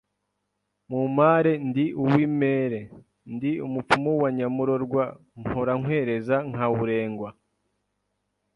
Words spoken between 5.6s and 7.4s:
nkwereza nkaurengwa